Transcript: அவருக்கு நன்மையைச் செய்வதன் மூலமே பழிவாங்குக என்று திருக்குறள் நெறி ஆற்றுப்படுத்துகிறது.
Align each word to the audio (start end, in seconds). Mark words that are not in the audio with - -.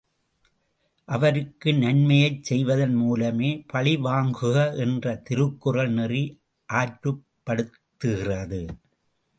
அவருக்கு 1.07 1.69
நன்மையைச் 1.73 2.43
செய்வதன் 2.43 2.95
மூலமே 2.95 3.51
பழிவாங்குக 3.73 4.55
என்று 4.77 5.13
திருக்குறள் 5.21 5.91
நெறி 5.91 6.23
ஆற்றுப்படுத்துகிறது. 6.69 8.61